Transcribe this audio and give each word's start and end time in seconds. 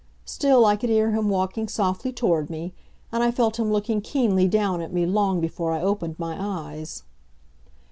Still, 0.25 0.65
I 0.65 0.77
could 0.77 0.89
hear 0.89 1.11
him 1.11 1.29
walking 1.29 1.67
softly 1.67 2.11
toward 2.11 2.49
me, 2.49 2.73
and 3.11 3.21
I 3.23 3.29
felt 3.29 3.59
him 3.59 3.71
looking 3.71 4.01
keenly 4.01 4.47
down 4.47 4.81
at 4.81 4.91
me 4.91 5.05
long 5.05 5.39
before 5.39 5.73
I 5.73 5.81
opened 5.83 6.17
my 6.17 6.35
eyes. 6.43 7.03